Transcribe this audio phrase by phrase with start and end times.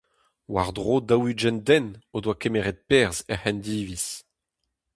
[0.53, 4.05] War-dro daou-ugent den o doa kemeret perzh er c'hendiviz.